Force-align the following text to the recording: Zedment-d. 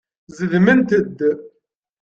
Zedment-d. 0.37 0.89